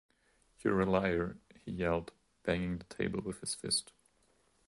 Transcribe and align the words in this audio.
“You’re 0.63 0.81
a 0.83 0.87
liar!” 0.87 1.37
he 1.63 1.71
yelled, 1.73 2.11
banging 2.43 2.79
the 2.79 2.85
table 2.85 3.21
with 3.21 3.39
his 3.41 3.53
fist. 3.53 3.91